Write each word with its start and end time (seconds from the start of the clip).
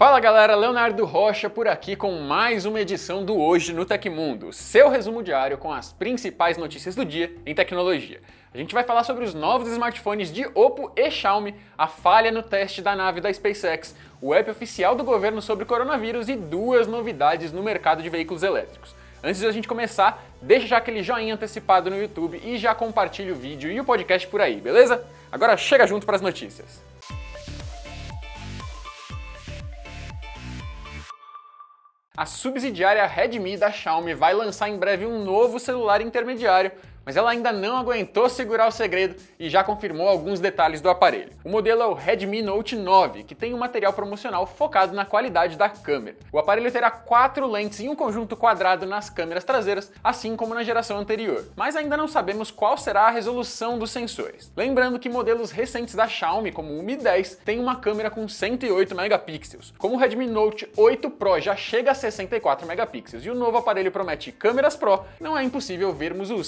Fala 0.00 0.18
galera, 0.18 0.56
Leonardo 0.56 1.04
Rocha 1.04 1.50
por 1.50 1.68
aqui 1.68 1.94
com 1.94 2.10
mais 2.22 2.64
uma 2.64 2.80
edição 2.80 3.22
do 3.22 3.38
Hoje 3.38 3.74
no 3.74 3.84
Tecmundo, 3.84 4.50
seu 4.50 4.88
resumo 4.88 5.22
diário 5.22 5.58
com 5.58 5.70
as 5.70 5.92
principais 5.92 6.56
notícias 6.56 6.94
do 6.94 7.04
dia 7.04 7.36
em 7.44 7.54
tecnologia. 7.54 8.22
A 8.54 8.56
gente 8.56 8.72
vai 8.72 8.82
falar 8.82 9.04
sobre 9.04 9.26
os 9.26 9.34
novos 9.34 9.68
smartphones 9.68 10.32
de 10.32 10.46
Oppo 10.54 10.90
e 10.96 11.10
Xiaomi, 11.10 11.54
a 11.76 11.86
falha 11.86 12.32
no 12.32 12.42
teste 12.42 12.80
da 12.80 12.96
nave 12.96 13.20
da 13.20 13.30
SpaceX, 13.30 13.94
o 14.22 14.32
app 14.32 14.50
oficial 14.50 14.94
do 14.94 15.04
governo 15.04 15.42
sobre 15.42 15.66
coronavírus 15.66 16.30
e 16.30 16.34
duas 16.34 16.86
novidades 16.86 17.52
no 17.52 17.62
mercado 17.62 18.02
de 18.02 18.08
veículos 18.08 18.42
elétricos. 18.42 18.94
Antes 19.22 19.42
de 19.42 19.46
a 19.46 19.52
gente 19.52 19.68
começar, 19.68 20.24
deixa 20.40 20.66
já 20.66 20.78
aquele 20.78 21.02
joinha 21.02 21.34
antecipado 21.34 21.90
no 21.90 22.00
YouTube 22.00 22.40
e 22.42 22.56
já 22.56 22.74
compartilha 22.74 23.34
o 23.34 23.36
vídeo 23.36 23.70
e 23.70 23.78
o 23.78 23.84
podcast 23.84 24.26
por 24.28 24.40
aí, 24.40 24.62
beleza? 24.62 25.04
Agora 25.30 25.58
chega 25.58 25.86
junto 25.86 26.06
para 26.06 26.16
as 26.16 26.22
notícias. 26.22 26.89
A 32.20 32.26
subsidiária 32.26 33.06
Redmi 33.06 33.56
da 33.56 33.72
Xiaomi 33.72 34.12
vai 34.12 34.34
lançar 34.34 34.68
em 34.68 34.76
breve 34.76 35.06
um 35.06 35.24
novo 35.24 35.58
celular 35.58 36.02
intermediário 36.02 36.70
mas 37.10 37.16
ela 37.16 37.32
ainda 37.32 37.50
não 37.50 37.76
aguentou 37.76 38.28
segurar 38.28 38.68
o 38.68 38.70
segredo 38.70 39.16
e 39.36 39.50
já 39.50 39.64
confirmou 39.64 40.08
alguns 40.08 40.38
detalhes 40.38 40.80
do 40.80 40.88
aparelho. 40.88 41.32
O 41.44 41.48
modelo 41.48 41.82
é 41.82 41.86
o 41.86 41.92
Redmi 41.92 42.40
Note 42.40 42.76
9, 42.76 43.24
que 43.24 43.34
tem 43.34 43.52
um 43.52 43.58
material 43.58 43.92
promocional 43.92 44.46
focado 44.46 44.94
na 44.94 45.04
qualidade 45.04 45.56
da 45.56 45.68
câmera. 45.68 46.16
O 46.30 46.38
aparelho 46.38 46.70
terá 46.70 46.88
quatro 46.88 47.50
lentes 47.50 47.80
em 47.80 47.88
um 47.88 47.96
conjunto 47.96 48.36
quadrado 48.36 48.86
nas 48.86 49.10
câmeras 49.10 49.42
traseiras, 49.42 49.90
assim 50.04 50.36
como 50.36 50.54
na 50.54 50.62
geração 50.62 50.98
anterior, 50.98 51.46
mas 51.56 51.74
ainda 51.74 51.96
não 51.96 52.06
sabemos 52.06 52.52
qual 52.52 52.78
será 52.78 53.08
a 53.08 53.10
resolução 53.10 53.76
dos 53.76 53.90
sensores. 53.90 54.52
Lembrando 54.56 54.96
que 54.96 55.08
modelos 55.08 55.50
recentes 55.50 55.96
da 55.96 56.06
Xiaomi, 56.06 56.52
como 56.52 56.78
o 56.78 56.80
Mi 56.80 56.94
10, 56.94 57.40
têm 57.44 57.58
uma 57.58 57.74
câmera 57.74 58.08
com 58.08 58.28
108 58.28 58.94
megapixels. 58.94 59.74
Como 59.78 59.96
o 59.96 59.98
Redmi 59.98 60.28
Note 60.28 60.70
8 60.76 61.10
Pro 61.10 61.40
já 61.40 61.56
chega 61.56 61.90
a 61.90 61.94
64 61.94 62.68
megapixels 62.68 63.26
e 63.26 63.30
o 63.30 63.34
novo 63.34 63.58
aparelho 63.58 63.90
promete 63.90 64.30
câmeras 64.30 64.76
Pro, 64.76 65.02
não 65.18 65.36
é 65.36 65.42
impossível 65.42 65.92
vermos 65.92 66.30
o 66.30 66.44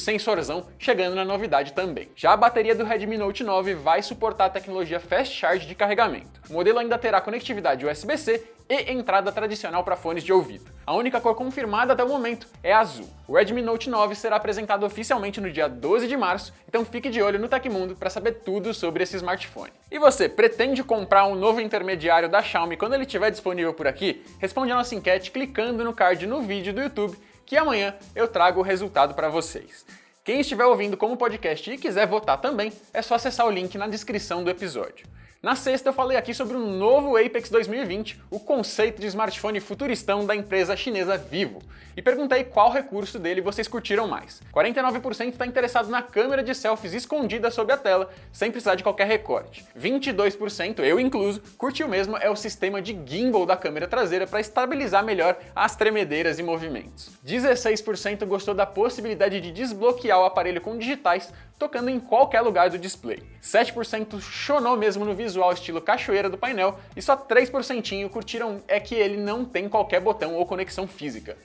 chegando 0.78 1.14
na 1.14 1.24
novidade 1.24 1.72
também. 1.72 2.08
Já 2.16 2.32
a 2.32 2.36
bateria 2.36 2.74
do 2.74 2.84
Redmi 2.84 3.16
Note 3.16 3.44
9 3.44 3.74
vai 3.74 4.02
suportar 4.02 4.46
a 4.46 4.50
tecnologia 4.50 5.00
Fast 5.00 5.34
Charge 5.34 5.66
de 5.66 5.74
carregamento. 5.74 6.40
O 6.50 6.52
modelo 6.52 6.78
ainda 6.78 6.98
terá 6.98 7.20
conectividade 7.20 7.86
USB-C 7.86 8.44
e 8.68 8.92
entrada 8.92 9.30
tradicional 9.30 9.84
para 9.84 9.96
fones 9.96 10.24
de 10.24 10.32
ouvido. 10.32 10.70
A 10.86 10.94
única 10.94 11.20
cor 11.20 11.34
confirmada 11.34 11.92
até 11.92 12.02
o 12.02 12.08
momento 12.08 12.48
é 12.62 12.72
azul. 12.72 13.08
O 13.28 13.36
Redmi 13.36 13.62
Note 13.62 13.88
9 13.88 14.14
será 14.14 14.36
apresentado 14.36 14.84
oficialmente 14.84 15.40
no 15.40 15.50
dia 15.50 15.68
12 15.68 16.08
de 16.08 16.16
março, 16.16 16.52
então 16.66 16.84
fique 16.84 17.08
de 17.08 17.22
olho 17.22 17.38
no 17.38 17.48
Tecmundo 17.48 17.94
para 17.94 18.10
saber 18.10 18.40
tudo 18.44 18.74
sobre 18.74 19.02
esse 19.04 19.16
smartphone. 19.16 19.72
E 19.90 19.98
você, 19.98 20.28
pretende 20.28 20.82
comprar 20.82 21.26
um 21.26 21.34
novo 21.34 21.60
intermediário 21.60 22.28
da 22.28 22.42
Xiaomi 22.42 22.76
quando 22.76 22.94
ele 22.94 23.04
estiver 23.04 23.30
disponível 23.30 23.74
por 23.74 23.86
aqui? 23.86 24.24
Responde 24.38 24.72
a 24.72 24.76
nossa 24.76 24.94
enquete 24.94 25.30
clicando 25.30 25.84
no 25.84 25.92
card 25.92 26.26
no 26.26 26.42
vídeo 26.42 26.72
do 26.72 26.82
YouTube, 26.82 27.16
que 27.44 27.56
amanhã 27.56 27.94
eu 28.14 28.26
trago 28.26 28.60
o 28.60 28.62
resultado 28.62 29.14
para 29.14 29.28
vocês. 29.28 29.84
Quem 30.24 30.38
estiver 30.38 30.64
ouvindo 30.66 30.96
como 30.96 31.16
podcast 31.16 31.68
e 31.68 31.76
quiser 31.76 32.06
votar 32.06 32.40
também, 32.40 32.72
é 32.92 33.02
só 33.02 33.16
acessar 33.16 33.44
o 33.44 33.50
link 33.50 33.76
na 33.76 33.88
descrição 33.88 34.44
do 34.44 34.50
episódio. 34.50 35.04
Na 35.42 35.56
sexta 35.56 35.88
eu 35.88 35.92
falei 35.92 36.16
aqui 36.16 36.32
sobre 36.32 36.56
o 36.56 36.60
novo 36.60 37.16
Apex 37.16 37.50
2020, 37.50 38.16
o 38.30 38.38
conceito 38.38 39.00
de 39.00 39.08
smartphone 39.08 39.58
futuristão 39.58 40.24
da 40.24 40.36
empresa 40.36 40.76
chinesa 40.76 41.18
Vivo, 41.18 41.60
e 41.96 42.00
perguntei 42.00 42.44
qual 42.44 42.70
recurso 42.70 43.18
dele 43.18 43.40
vocês 43.40 43.66
curtiram 43.66 44.06
mais. 44.06 44.40
49% 44.54 45.30
está 45.30 45.44
interessado 45.44 45.88
na 45.88 46.00
câmera 46.00 46.44
de 46.44 46.54
selfies 46.54 46.92
escondida 46.92 47.50
sob 47.50 47.72
a 47.72 47.76
tela, 47.76 48.08
sem 48.30 48.52
precisar 48.52 48.76
de 48.76 48.84
qualquer 48.84 49.08
recorte. 49.08 49.64
22%, 49.76 50.78
eu 50.78 51.00
incluso, 51.00 51.42
curtiu 51.58 51.88
mesmo 51.88 52.16
é 52.16 52.30
o 52.30 52.36
sistema 52.36 52.80
de 52.80 52.96
gimbal 53.04 53.44
da 53.44 53.56
câmera 53.56 53.88
traseira 53.88 54.28
para 54.28 54.40
estabilizar 54.40 55.04
melhor 55.04 55.36
as 55.56 55.74
tremedeiras 55.74 56.38
e 56.38 56.42
movimentos. 56.44 57.10
16% 57.26 58.24
gostou 58.26 58.54
da 58.54 58.64
possibilidade 58.64 59.40
de 59.40 59.50
desbloquear 59.50 60.20
o 60.20 60.24
aparelho 60.24 60.60
com 60.60 60.78
digitais 60.78 61.32
tocando 61.62 61.88
em 61.88 62.00
qualquer 62.00 62.40
lugar 62.40 62.68
do 62.70 62.76
display. 62.76 63.22
7% 63.40 64.20
chonou 64.20 64.76
mesmo 64.76 65.04
no 65.04 65.14
visual 65.14 65.52
estilo 65.52 65.80
cachoeira 65.80 66.28
do 66.28 66.36
painel 66.36 66.76
e 66.96 67.00
só 67.00 67.16
3% 67.16 68.10
curtiram 68.10 68.60
é 68.66 68.80
que 68.80 68.96
ele 68.96 69.16
não 69.16 69.44
tem 69.44 69.68
qualquer 69.68 70.00
botão 70.00 70.34
ou 70.34 70.44
conexão 70.44 70.88
física. 70.88 71.36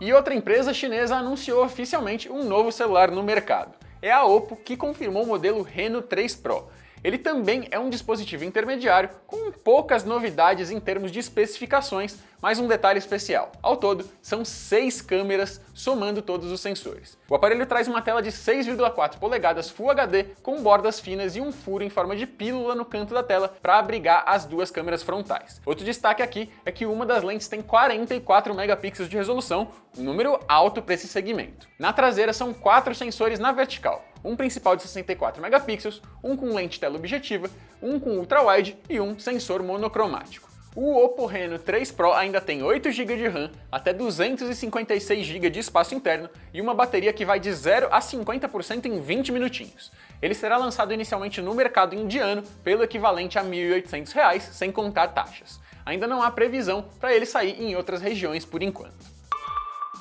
E 0.00 0.12
outra 0.12 0.34
empresa 0.34 0.74
chinesa 0.74 1.14
anunciou 1.14 1.64
oficialmente 1.64 2.28
um 2.28 2.42
novo 2.42 2.72
celular 2.72 3.12
no 3.12 3.22
mercado. 3.22 3.74
É 4.02 4.10
a 4.10 4.24
Oppo 4.24 4.56
que 4.56 4.76
confirmou 4.76 5.22
o 5.22 5.26
modelo 5.28 5.62
Reno 5.62 6.02
3 6.02 6.34
Pro. 6.34 6.68
Ele 7.04 7.18
também 7.18 7.68
é 7.70 7.78
um 7.78 7.90
dispositivo 7.90 8.44
intermediário 8.44 9.10
com 9.26 9.52
poucas 9.52 10.04
novidades 10.04 10.70
em 10.70 10.80
termos 10.80 11.12
de 11.12 11.18
especificações, 11.18 12.16
mas 12.40 12.58
um 12.58 12.66
detalhe 12.66 12.98
especial. 12.98 13.52
Ao 13.62 13.76
todo, 13.76 14.08
são 14.22 14.42
seis 14.42 15.02
câmeras 15.02 15.60
somando 15.74 16.22
todos 16.22 16.50
os 16.50 16.62
sensores. 16.62 17.18
O 17.28 17.34
aparelho 17.34 17.66
traz 17.66 17.88
uma 17.88 18.00
tela 18.00 18.22
de 18.22 18.30
6,4 18.30 19.18
polegadas 19.18 19.68
Full 19.68 19.90
HD 19.90 20.24
com 20.42 20.62
bordas 20.62 20.98
finas 20.98 21.36
e 21.36 21.42
um 21.42 21.52
furo 21.52 21.84
em 21.84 21.90
forma 21.90 22.16
de 22.16 22.26
pílula 22.26 22.74
no 22.74 22.86
canto 22.86 23.12
da 23.12 23.22
tela 23.22 23.54
para 23.60 23.78
abrigar 23.78 24.24
as 24.26 24.46
duas 24.46 24.70
câmeras 24.70 25.02
frontais. 25.02 25.60
Outro 25.66 25.84
destaque 25.84 26.22
aqui 26.22 26.50
é 26.64 26.72
que 26.72 26.86
uma 26.86 27.04
das 27.04 27.22
lentes 27.22 27.48
tem 27.48 27.60
44 27.60 28.54
megapixels 28.54 29.10
de 29.10 29.16
resolução, 29.18 29.68
um 29.98 30.02
número 30.02 30.40
alto 30.48 30.80
para 30.80 30.94
esse 30.94 31.06
segmento. 31.06 31.68
Na 31.78 31.92
traseira 31.92 32.32
são 32.32 32.54
quatro 32.54 32.94
sensores 32.94 33.38
na 33.38 33.52
vertical 33.52 34.02
um 34.24 34.34
principal 34.34 34.74
de 34.74 34.82
64 34.82 35.42
megapixels, 35.42 36.00
um 36.22 36.36
com 36.36 36.54
lente 36.54 36.80
teleobjetiva, 36.80 37.50
um 37.82 38.00
com 38.00 38.16
ultra-wide 38.16 38.76
e 38.88 38.98
um 38.98 39.18
sensor 39.18 39.62
monocromático. 39.62 40.54
O 40.76 40.96
Oppo 41.04 41.24
Reno 41.26 41.56
3 41.56 41.92
Pro 41.92 42.12
ainda 42.12 42.40
tem 42.40 42.60
8 42.60 42.90
GB 42.90 43.16
de 43.16 43.28
RAM, 43.28 43.48
até 43.70 43.92
256 43.92 45.24
GB 45.24 45.48
de 45.48 45.60
espaço 45.60 45.94
interno 45.94 46.28
e 46.52 46.60
uma 46.60 46.74
bateria 46.74 47.12
que 47.12 47.24
vai 47.24 47.38
de 47.38 47.52
0 47.52 47.86
a 47.92 48.00
50% 48.00 48.86
em 48.86 49.00
20 49.00 49.30
minutinhos. 49.30 49.92
Ele 50.20 50.34
será 50.34 50.56
lançado 50.56 50.92
inicialmente 50.92 51.40
no 51.40 51.54
mercado 51.54 51.94
indiano 51.94 52.42
pelo 52.64 52.82
equivalente 52.82 53.38
a 53.38 53.42
R$ 53.42 53.50
1.800, 53.50 54.40
sem 54.40 54.72
contar 54.72 55.08
taxas. 55.08 55.60
Ainda 55.86 56.08
não 56.08 56.20
há 56.20 56.30
previsão 56.30 56.86
para 56.98 57.14
ele 57.14 57.26
sair 57.26 57.62
em 57.62 57.76
outras 57.76 58.00
regiões 58.00 58.44
por 58.44 58.60
enquanto. 58.60 59.14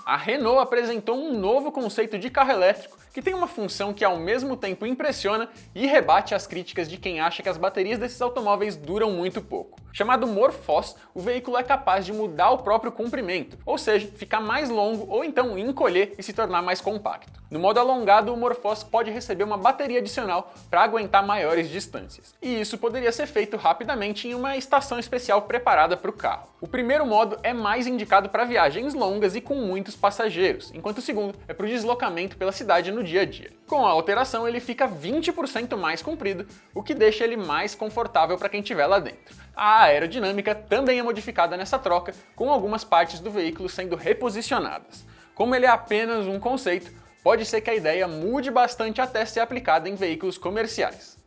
A 0.04 0.18
Renault 0.18 0.60
apresentou 0.60 1.16
um 1.16 1.38
novo 1.38 1.72
conceito 1.72 2.18
de 2.18 2.32
carro 2.32 2.52
elétrico 2.52 2.98
que 3.14 3.22
tem 3.22 3.36
uma 3.36 3.48
função 3.48 3.94
que 3.94 4.04
ao 4.04 4.18
mesmo 4.18 4.58
tempo 4.58 4.88
impressiona 4.88 5.48
e 5.76 5.86
rebate 5.86 6.34
as 6.34 6.48
críticas 6.48 6.90
de 6.90 6.98
quem 6.98 7.20
acha 7.22 7.44
que 7.44 7.50
as 7.50 7.58
baterias 7.58 8.00
desses 8.00 8.22
automóveis 8.22 8.76
duram 8.76 9.12
muito 9.12 9.40
pouco. 9.40 9.80
Chamado 9.94 10.26
Morphos, 10.26 10.96
o 11.14 11.22
veículo 11.22 11.56
é 11.56 11.64
capaz 11.64 12.04
de 12.06 12.12
mudar 12.12 12.50
o 12.50 12.64
próprio 12.64 12.92
comprimento, 12.92 13.60
ou 13.64 13.78
seja, 13.78 14.08
ficar 14.16 14.42
mais 14.42 14.70
longo 14.70 15.06
ou 15.08 15.24
então 15.24 15.56
encolher 15.58 16.16
e 16.18 16.24
se 16.24 16.34
tornar 16.34 16.64
mais 16.64 16.82
compacto. 16.82 17.43
No 17.54 17.60
modo 17.60 17.80
alongado, 17.80 18.34
o 18.34 18.36
Morphos 18.36 18.84
pode 18.84 19.12
receber 19.12 19.44
uma 19.44 19.60
bateria 19.60 20.00
adicional 20.00 20.52
para 20.72 20.82
aguentar 20.82 21.24
maiores 21.24 21.70
distâncias. 21.70 22.34
E 22.42 22.60
isso 22.60 22.80
poderia 22.80 23.12
ser 23.12 23.28
feito 23.28 23.58
rapidamente 23.58 24.28
em 24.28 24.34
uma 24.34 24.58
estação 24.58 24.98
especial 24.98 25.44
preparada 25.44 25.96
para 25.96 26.10
o 26.10 26.14
carro. 26.14 26.48
O 26.60 26.68
primeiro 26.68 27.06
modo 27.06 27.38
é 27.44 27.54
mais 27.54 27.86
indicado 27.86 28.28
para 28.28 28.44
viagens 28.44 28.96
longas 28.96 29.36
e 29.36 29.42
com 29.42 29.54
muitos 29.54 29.96
passageiros, 29.96 30.72
enquanto 30.74 30.98
o 30.98 31.02
segundo 31.04 31.36
é 31.48 31.54
para 31.54 31.68
o 31.68 31.70
deslocamento 31.70 32.38
pela 32.38 32.52
cidade 32.52 32.92
no 32.92 33.04
dia 33.04 33.22
a 33.22 33.26
dia. 33.26 33.52
Com 33.68 33.86
a 33.86 33.92
alteração, 33.92 34.48
ele 34.48 34.60
fica 34.60 34.88
20% 34.88 35.78
mais 35.78 36.02
comprido, 36.02 36.48
o 36.74 36.82
que 36.82 36.96
deixa 36.96 37.24
ele 37.24 37.38
mais 37.38 37.76
confortável 37.76 38.36
para 38.36 38.50
quem 38.50 38.62
estiver 38.62 38.88
lá 38.88 38.98
dentro. 38.98 39.36
A 39.56 39.84
aerodinâmica 39.84 40.56
também 40.56 40.98
é 40.98 41.04
modificada 41.04 41.56
nessa 41.56 41.78
troca, 41.78 42.16
com 42.36 42.50
algumas 42.50 42.84
partes 42.84 43.20
do 43.20 43.30
veículo 43.30 43.70
sendo 43.70 43.96
reposicionadas. 43.96 45.06
Como 45.36 45.54
ele 45.54 45.68
é 45.68 45.70
apenas 45.70 46.26
um 46.26 46.40
conceito, 46.40 47.03
pode 47.24 47.46
ser 47.46 47.62
que 47.62 47.70
a 47.70 47.76
ideia 47.76 48.08
mude 48.08 48.52
bastante 48.52 49.00
até 49.00 49.26
ser 49.26 49.40
aplicada 49.40 49.88
em 49.88 49.96
veículos 49.96 50.38
comerciais. 50.38 51.24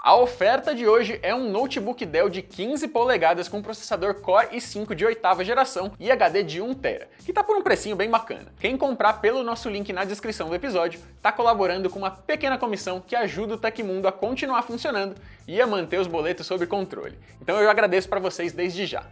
A 0.00 0.14
oferta 0.14 0.74
de 0.74 0.86
hoje 0.86 1.18
é 1.22 1.34
um 1.34 1.50
notebook 1.50 2.06
Dell 2.06 2.30
de 2.30 2.40
15 2.40 2.86
polegadas 2.88 3.48
com 3.48 3.60
processador 3.60 4.14
Core 4.14 4.56
i5 4.56 4.94
de 4.94 5.04
oitava 5.04 5.44
geração 5.44 5.92
e 5.98 6.10
HD 6.10 6.44
de 6.44 6.62
1TB, 6.62 7.08
que 7.26 7.32
tá 7.32 7.42
por 7.42 7.56
um 7.56 7.62
precinho 7.62 7.96
bem 7.96 8.08
bacana. 8.08 8.46
Quem 8.60 8.76
comprar 8.76 9.14
pelo 9.14 9.42
nosso 9.42 9.68
link 9.68 9.92
na 9.92 10.04
descrição 10.04 10.48
do 10.48 10.54
episódio 10.54 11.00
tá 11.20 11.32
colaborando 11.32 11.90
com 11.90 11.98
uma 11.98 12.12
pequena 12.12 12.56
comissão 12.56 13.02
que 13.06 13.16
ajuda 13.16 13.54
o 13.54 13.58
Tecmundo 13.58 14.06
a 14.06 14.12
continuar 14.12 14.62
funcionando 14.62 15.16
e 15.46 15.60
a 15.60 15.66
manter 15.66 15.98
os 15.98 16.06
boletos 16.06 16.46
sob 16.46 16.64
controle. 16.66 17.18
Então 17.42 17.60
eu 17.60 17.68
agradeço 17.68 18.08
para 18.08 18.20
vocês 18.20 18.52
desde 18.52 18.86
já. 18.86 19.04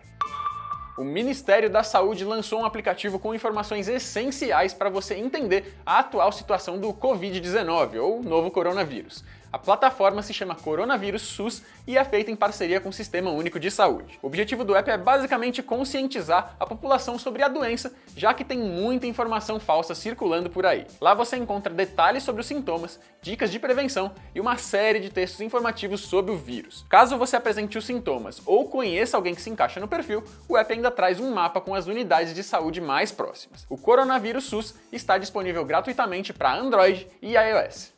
O 0.97 1.05
Ministério 1.05 1.69
da 1.69 1.83
Saúde 1.83 2.25
lançou 2.25 2.61
um 2.61 2.65
aplicativo 2.65 3.19
com 3.19 3.35
informações 3.35 3.87
essenciais 3.87 4.73
para 4.73 4.89
você 4.89 5.15
entender 5.15 5.75
a 5.85 5.99
atual 5.99 6.33
situação 6.33 6.79
do 6.79 6.89
Covid-19 6.95 8.01
ou 8.01 8.23
novo 8.23 8.51
coronavírus. 8.51 9.23
A 9.53 9.59
plataforma 9.59 10.23
se 10.23 10.35
chama 10.35 10.55
Coronavírus 10.55 11.23
SUS 11.23 11.63
e 11.87 11.97
é 11.97 12.05
feita 12.05 12.31
em 12.31 12.37
parceria 12.37 12.81
com 12.81 12.89
o 12.89 12.93
Sistema 12.93 13.31
Único 13.31 13.61
de 13.61 13.71
Saúde. 13.71 14.19
O 14.23 14.27
objetivo 14.27 14.65
do 14.65 14.75
app 14.75 14.91
é 14.91 14.99
basicamente 14.99 15.63
conscientizar 15.63 16.57
a 16.59 16.67
população 16.67 17.19
sobre 17.19 17.43
a 17.43 17.49
doença, 17.49 17.95
já 18.17 18.35
que 18.35 18.45
tem 18.45 18.59
muita 18.59 19.07
informação 19.07 19.61
falsa 19.61 19.95
circulando 19.95 20.51
por 20.51 20.67
aí. 20.67 20.87
Lá 21.01 21.15
você 21.15 21.37
encontra 21.37 21.73
detalhes 21.73 22.23
sobre 22.23 22.41
os 22.41 22.47
sintomas, 22.47 23.01
dicas 23.23 23.51
de 23.51 23.59
prevenção 23.59 24.13
e 24.35 24.41
uma 24.41 24.57
série 24.57 25.01
de 25.01 25.11
textos 25.11 25.41
informativos 25.41 26.01
sobre 26.01 26.33
o 26.33 26.37
vírus. 26.37 26.85
Caso 26.89 27.17
você 27.17 27.37
apresente 27.37 27.79
os 27.79 27.87
sintomas 27.87 28.43
ou 28.45 28.69
conheça 28.69 29.17
alguém 29.17 29.35
que 29.35 29.43
se 29.43 29.51
encaixa 29.51 29.81
no 29.81 29.89
perfil, 29.89 30.23
o 30.49 30.57
app 30.57 30.73
ainda 30.73 30.91
traz 30.91 31.21
um 31.21 31.33
mapa 31.33 31.61
com 31.61 31.75
as 31.75 31.87
unidades 31.87 32.35
de 32.35 32.43
saúde 32.43 32.81
mais 32.81 33.13
próximas. 33.13 33.67
O 33.71 33.79
Coronavírus 33.79 34.45
SUS 34.45 34.75
está 34.93 35.19
disponível 35.19 35.65
gratuitamente 35.65 36.33
para 36.33 36.55
Android 36.55 37.07
e 37.23 37.35
iOS. 37.35 37.96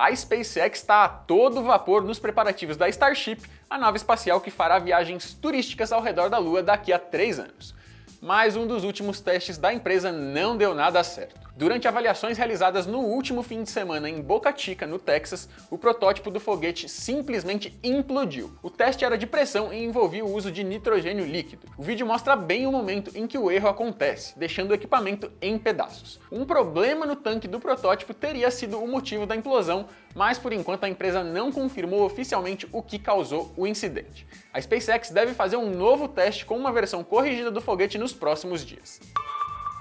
A 0.00 0.16
SpaceX 0.16 0.78
está 0.78 1.04
a 1.04 1.08
todo 1.10 1.62
vapor 1.62 2.02
nos 2.02 2.18
preparativos 2.18 2.74
da 2.74 2.88
Starship, 2.88 3.36
a 3.68 3.76
nave 3.76 3.98
espacial 3.98 4.40
que 4.40 4.50
fará 4.50 4.78
viagens 4.78 5.34
turísticas 5.34 5.92
ao 5.92 6.00
redor 6.00 6.30
da 6.30 6.38
Lua 6.38 6.62
daqui 6.62 6.90
a 6.90 6.98
três 6.98 7.38
anos. 7.38 7.74
Mas 8.18 8.56
um 8.56 8.66
dos 8.66 8.82
últimos 8.82 9.20
testes 9.20 9.58
da 9.58 9.74
empresa 9.74 10.10
não 10.10 10.56
deu 10.56 10.74
nada 10.74 11.04
certo. 11.04 11.49
Durante 11.60 11.86
avaliações 11.86 12.38
realizadas 12.38 12.86
no 12.86 13.00
último 13.00 13.42
fim 13.42 13.62
de 13.62 13.68
semana 13.68 14.08
em 14.08 14.22
Boca 14.22 14.50
Chica, 14.56 14.86
no 14.86 14.98
Texas, 14.98 15.46
o 15.70 15.76
protótipo 15.76 16.30
do 16.30 16.40
foguete 16.40 16.88
simplesmente 16.88 17.78
implodiu. 17.84 18.50
O 18.62 18.70
teste 18.70 19.04
era 19.04 19.18
de 19.18 19.26
pressão 19.26 19.70
e 19.70 19.84
envolvia 19.84 20.24
o 20.24 20.34
uso 20.34 20.50
de 20.50 20.64
nitrogênio 20.64 21.26
líquido. 21.26 21.66
O 21.76 21.82
vídeo 21.82 22.06
mostra 22.06 22.34
bem 22.34 22.66
o 22.66 22.72
momento 22.72 23.10
em 23.14 23.26
que 23.26 23.36
o 23.36 23.50
erro 23.50 23.68
acontece, 23.68 24.38
deixando 24.38 24.70
o 24.70 24.74
equipamento 24.74 25.30
em 25.38 25.58
pedaços. 25.58 26.18
Um 26.32 26.46
problema 26.46 27.04
no 27.04 27.14
tanque 27.14 27.46
do 27.46 27.60
protótipo 27.60 28.14
teria 28.14 28.50
sido 28.50 28.82
o 28.82 28.88
motivo 28.88 29.26
da 29.26 29.36
implosão, 29.36 29.86
mas 30.14 30.38
por 30.38 30.54
enquanto 30.54 30.84
a 30.84 30.88
empresa 30.88 31.22
não 31.22 31.52
confirmou 31.52 32.06
oficialmente 32.06 32.66
o 32.72 32.82
que 32.82 32.98
causou 32.98 33.52
o 33.54 33.66
incidente. 33.66 34.26
A 34.50 34.58
SpaceX 34.62 35.10
deve 35.10 35.34
fazer 35.34 35.56
um 35.56 35.68
novo 35.68 36.08
teste 36.08 36.46
com 36.46 36.56
uma 36.56 36.72
versão 36.72 37.04
corrigida 37.04 37.50
do 37.50 37.60
foguete 37.60 37.98
nos 37.98 38.14
próximos 38.14 38.64
dias 38.64 38.98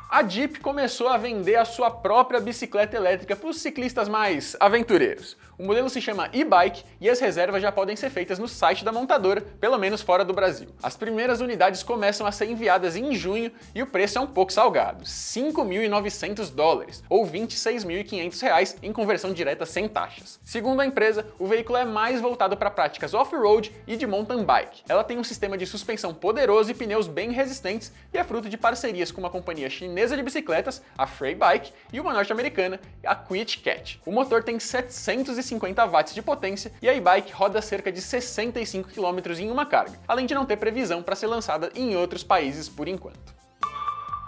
a 0.09 0.23
Jeep 0.27 0.59
começou 0.59 1.07
a 1.07 1.17
vender 1.17 1.55
a 1.55 1.63
sua 1.63 1.91
própria 1.91 2.39
bicicleta 2.39 2.97
elétrica 2.97 3.35
para 3.35 3.47
os 3.47 3.61
ciclistas 3.61 4.09
mais 4.09 4.57
aventureiros. 4.59 5.37
O 5.55 5.63
modelo 5.63 5.87
se 5.89 6.01
chama 6.01 6.29
e-bike 6.33 6.83
e 6.99 7.07
as 7.07 7.19
reservas 7.19 7.61
já 7.61 7.71
podem 7.71 7.95
ser 7.95 8.09
feitas 8.09 8.39
no 8.39 8.47
site 8.47 8.83
da 8.83 8.91
montadora, 8.91 9.41
pelo 9.59 9.77
menos 9.77 10.01
fora 10.01 10.25
do 10.25 10.33
Brasil. 10.33 10.69
As 10.81 10.97
primeiras 10.97 11.41
unidades 11.41 11.83
começam 11.83 12.25
a 12.25 12.31
ser 12.31 12.49
enviadas 12.49 12.95
em 12.95 13.13
junho 13.13 13.51
e 13.75 13.83
o 13.83 13.87
preço 13.87 14.17
é 14.17 14.21
um 14.21 14.25
pouco 14.25 14.51
salgado, 14.51 15.03
5.900 15.03 16.49
dólares 16.55 17.03
ou 17.07 17.27
26.500 17.27 18.41
reais 18.41 18.77
em 18.81 18.91
conversão 18.91 19.31
direta 19.31 19.65
sem 19.65 19.87
taxas. 19.87 20.39
Segundo 20.43 20.79
a 20.79 20.85
empresa, 20.87 21.27
o 21.37 21.45
veículo 21.45 21.77
é 21.77 21.85
mais 21.85 22.19
voltado 22.19 22.57
para 22.57 22.71
práticas 22.71 23.13
off-road 23.13 23.71
e 23.85 23.95
de 23.95 24.07
mountain 24.07 24.43
bike. 24.43 24.81
Ela 24.89 25.03
tem 25.03 25.19
um 25.19 25.23
sistema 25.23 25.55
de 25.55 25.67
suspensão 25.67 26.15
poderoso 26.15 26.71
e 26.71 26.73
pneus 26.73 27.07
bem 27.07 27.31
resistentes 27.31 27.91
e 28.11 28.17
é 28.17 28.23
fruto 28.23 28.49
de 28.49 28.57
parcerias 28.57 29.11
com 29.11 29.19
uma 29.19 29.29
companhia 29.29 29.69
chinesa 29.69 29.98
de 30.15 30.23
bicicletas, 30.23 30.81
a 30.97 31.05
Frey 31.05 31.35
Bike, 31.35 31.71
e 31.91 31.99
uma 31.99 32.13
norte-americana, 32.13 32.79
a 33.05 33.15
Quit 33.15 33.59
Cat. 33.59 34.01
O 34.05 34.11
motor 34.11 34.43
tem 34.43 34.59
750 34.59 35.39
150 35.49 35.85
watts 35.85 36.13
de 36.13 36.21
potência 36.21 36.71
e 36.81 36.89
a 36.89 36.93
e-bike 36.93 37.31
roda 37.31 37.61
cerca 37.61 37.91
de 37.91 38.01
65 38.01 38.89
km 38.89 39.39
em 39.39 39.51
uma 39.51 39.65
carga, 39.65 39.99
além 40.07 40.25
de 40.25 40.33
não 40.33 40.45
ter 40.45 40.57
previsão 40.57 41.03
para 41.03 41.15
ser 41.15 41.27
lançada 41.27 41.71
em 41.75 41.95
outros 41.95 42.23
países 42.23 42.69
por 42.69 42.87
enquanto. 42.87 43.35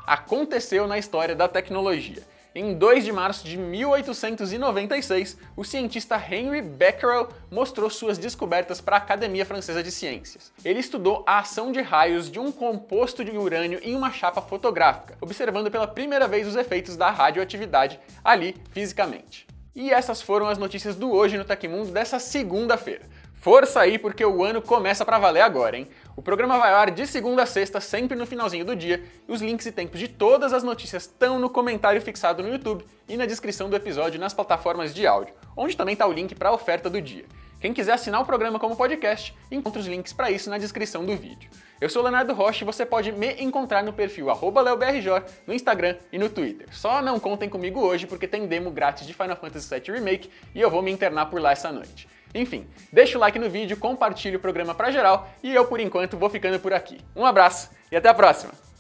Aconteceu 0.06 0.88
na 0.88 0.98
história 0.98 1.36
da 1.36 1.48
tecnologia. 1.48 2.24
Em 2.54 2.74
2 2.74 3.06
de 3.06 3.14
março 3.14 3.48
de 3.48 3.58
1896, 3.58 5.38
o 5.56 5.64
cientista 5.64 6.18
Henry 6.18 6.62
Becquerel 6.62 7.30
mostrou 7.50 7.90
suas 7.90 8.18
descobertas 8.18 8.82
para 8.82 8.98
a 8.98 9.00
Academia 9.00 9.46
Francesa 9.46 9.82
de 9.82 9.90
Ciências. 9.90 10.52
Ele 10.66 10.82
estudou 10.82 11.24
a 11.26 11.40
ação 11.40 11.72
de 11.72 11.80
raios 11.80 12.30
de 12.30 12.40
um 12.40 12.52
composto 12.52 13.24
de 13.24 13.32
urânio 13.32 13.80
em 13.82 13.96
uma 13.96 14.12
chapa 14.12 14.42
fotográfica, 14.42 15.18
observando 15.22 15.72
pela 15.72 15.88
primeira 15.88 16.28
vez 16.28 16.46
os 16.46 16.58
efeitos 16.58 16.98
da 16.98 17.10
radioatividade 17.10 17.98
ali 18.22 18.58
fisicamente. 18.74 19.48
E 19.74 19.90
essas 19.90 20.22
foram 20.22 20.50
as 20.50 20.58
notícias 20.58 20.98
do 20.98 21.10
Hoje 21.10 21.38
no 21.38 21.46
Tecmundo 21.46 21.94
dessa 21.94 22.20
segunda-feira. 22.20 23.06
Força 23.42 23.80
aí 23.80 23.98
porque 23.98 24.24
o 24.26 24.44
ano 24.44 24.62
começa 24.62 25.06
para 25.06 25.18
valer 25.18 25.42
agora, 25.42 25.78
hein? 25.78 25.88
O 26.16 26.22
programa 26.22 26.58
vai 26.58 26.74
ao 26.74 26.80
ar 26.80 26.92
de 26.92 27.08
segunda 27.08 27.44
a 27.44 27.46
sexta, 27.46 27.80
sempre 27.80 28.18
no 28.18 28.26
finalzinho 28.26 28.66
do 28.66 28.76
dia, 28.76 29.02
e 29.28 29.32
os 29.32 29.42
links 29.42 29.66
e 29.66 29.72
tempos 29.72 30.00
de 30.00 30.10
todas 30.10 30.52
as 30.52 30.62
notícias 30.62 31.04
estão 31.04 31.40
no 31.40 31.50
comentário 31.50 32.02
fixado 32.02 32.44
no 32.44 32.50
YouTube 32.50 32.86
e 33.08 33.16
na 33.16 33.26
descrição 33.26 33.70
do 33.70 33.76
episódio 33.78 34.20
nas 34.20 34.34
plataformas 34.34 34.94
de 34.94 35.08
áudio, 35.08 35.34
onde 35.56 35.78
também 35.78 35.94
está 35.94 36.06
o 36.06 36.12
link 36.12 36.36
para 36.36 36.50
a 36.50 36.54
oferta 36.54 36.90
do 36.90 37.02
dia. 37.02 37.26
Quem 37.62 37.74
quiser 37.74 37.94
assinar 37.94 38.20
o 38.20 38.26
programa 38.26 38.60
como 38.60 38.76
podcast, 38.76 39.34
encontra 39.52 39.80
os 39.80 39.88
links 39.88 40.12
para 40.12 40.32
isso 40.32 40.50
na 40.50 40.58
descrição 40.58 41.06
do 41.06 41.16
vídeo. 41.16 41.50
Eu 41.80 41.90
sou 41.90 42.02
Leonardo 42.02 42.34
Rocha 42.34 42.64
e 42.64 42.66
você 42.66 42.86
pode 42.86 43.12
me 43.12 43.34
encontrar 43.42 43.84
no 43.84 43.94
perfil 43.94 44.28
leobrjor 44.64 45.24
no 45.46 45.54
Instagram 45.54 45.96
e 46.12 46.18
no 46.18 46.28
Twitter. 46.28 46.68
Só 46.72 47.02
não 47.02 47.20
contem 47.20 47.48
comigo 47.48 47.80
hoje 47.80 48.08
porque 48.08 48.28
tem 48.28 48.48
demo 48.48 48.72
grátis 48.72 49.06
de 49.06 49.14
Final 49.14 49.38
Fantasy 49.38 49.70
VII 49.70 49.96
Remake 49.96 50.30
e 50.56 50.60
eu 50.60 50.72
vou 50.72 50.82
me 50.82 50.92
internar 50.92 51.28
por 51.28 51.40
lá 51.40 51.52
essa 51.52 51.72
noite. 51.72 52.08
Enfim, 52.34 52.68
deixa 52.92 53.18
o 53.18 53.22
like 53.22 53.38
no 53.38 53.50
vídeo, 53.50 53.78
compartilhe 53.78 54.36
o 54.36 54.40
programa 54.40 54.74
para 54.74 54.92
geral 54.92 55.30
e 55.44 55.54
eu 55.54 55.66
por 55.66 55.80
enquanto 55.80 56.18
vou 56.18 56.30
ficando 56.30 56.60
por 56.60 56.74
aqui. 56.74 57.00
Um 57.16 57.26
abraço 57.26 57.70
e 57.92 57.96
até 57.96 58.10
a 58.10 58.14
próxima! 58.14 58.71